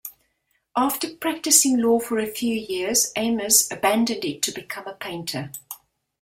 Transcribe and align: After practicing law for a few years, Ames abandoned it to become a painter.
After 0.75 1.13
practicing 1.15 1.77
law 1.77 1.99
for 1.99 2.17
a 2.17 2.25
few 2.25 2.55
years, 2.55 3.11
Ames 3.15 3.67
abandoned 3.71 4.25
it 4.25 4.41
to 4.41 4.51
become 4.51 4.87
a 4.87 4.95
painter. 4.95 5.51